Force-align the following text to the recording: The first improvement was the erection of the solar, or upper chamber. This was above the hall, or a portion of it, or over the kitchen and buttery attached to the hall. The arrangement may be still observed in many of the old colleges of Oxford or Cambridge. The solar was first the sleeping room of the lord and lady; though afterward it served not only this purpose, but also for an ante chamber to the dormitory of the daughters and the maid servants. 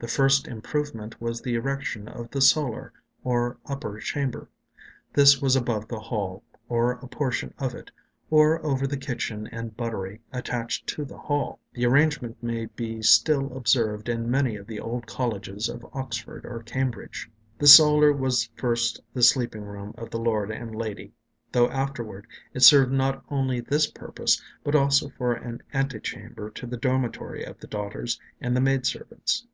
The 0.00 0.08
first 0.08 0.48
improvement 0.48 1.20
was 1.20 1.42
the 1.42 1.56
erection 1.56 2.08
of 2.08 2.30
the 2.30 2.40
solar, 2.40 2.90
or 3.22 3.58
upper 3.66 3.98
chamber. 3.98 4.48
This 5.12 5.42
was 5.42 5.54
above 5.56 5.88
the 5.88 6.00
hall, 6.00 6.42
or 6.70 6.92
a 6.92 7.06
portion 7.06 7.52
of 7.58 7.74
it, 7.74 7.90
or 8.30 8.64
over 8.64 8.86
the 8.86 8.96
kitchen 8.96 9.46
and 9.48 9.76
buttery 9.76 10.22
attached 10.32 10.86
to 10.86 11.04
the 11.04 11.18
hall. 11.18 11.60
The 11.74 11.84
arrangement 11.84 12.42
may 12.42 12.64
be 12.64 13.02
still 13.02 13.54
observed 13.54 14.08
in 14.08 14.30
many 14.30 14.56
of 14.56 14.66
the 14.66 14.80
old 14.80 15.06
colleges 15.06 15.68
of 15.68 15.84
Oxford 15.92 16.46
or 16.46 16.62
Cambridge. 16.62 17.30
The 17.58 17.66
solar 17.66 18.10
was 18.10 18.48
first 18.56 19.02
the 19.12 19.22
sleeping 19.22 19.64
room 19.66 19.94
of 19.98 20.08
the 20.08 20.18
lord 20.18 20.50
and 20.50 20.74
lady; 20.74 21.12
though 21.52 21.68
afterward 21.68 22.26
it 22.54 22.60
served 22.60 22.90
not 22.90 23.22
only 23.28 23.60
this 23.60 23.86
purpose, 23.86 24.40
but 24.64 24.74
also 24.74 25.10
for 25.18 25.34
an 25.34 25.62
ante 25.74 26.00
chamber 26.00 26.48
to 26.52 26.66
the 26.66 26.78
dormitory 26.78 27.44
of 27.44 27.60
the 27.60 27.66
daughters 27.66 28.18
and 28.40 28.56
the 28.56 28.62
maid 28.62 28.86
servants. 28.86 29.46